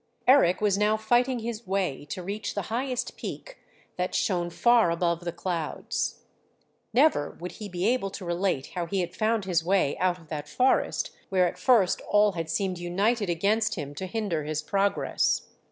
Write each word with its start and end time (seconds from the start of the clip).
Eric 0.27 0.61
was 0.61 0.79
now 0.79 0.97
fighting 0.97 1.37
his 1.41 1.67
way 1.67 2.05
to 2.05 2.23
reach 2.23 2.55
the 2.55 2.69
highest 2.73 3.15
peak 3.15 3.59
that 3.97 4.15
shone 4.15 4.49
far 4.49 4.89
above 4.89 5.19
the 5.19 5.31
clouds. 5.31 6.21
Never 6.91 7.37
would 7.39 7.51
he 7.51 7.69
be 7.69 7.87
able 7.89 8.09
to 8.09 8.25
relate 8.25 8.71
how 8.73 8.87
he 8.87 9.01
had 9.01 9.15
found 9.15 9.45
his 9.45 9.63
way 9.63 9.95
out 9.99 10.17
of 10.17 10.29
that 10.29 10.49
forest 10.49 11.11
where 11.29 11.47
at 11.47 11.59
first 11.59 12.01
all 12.09 12.31
had 12.31 12.49
seemed 12.49 12.79
united 12.79 13.29
against 13.29 13.75
him 13.75 13.93
to 13.93 14.07
hinder 14.07 14.43
his 14.43 14.63
progress. 14.63 15.49